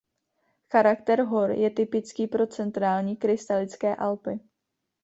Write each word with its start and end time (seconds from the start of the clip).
Charakter 0.67 1.21
hor 1.23 1.51
je 1.53 1.69
typický 1.69 2.27
pro 2.27 2.47
Centrální 2.47 3.17
krystalické 3.17 3.95
Alpy. 3.95 4.39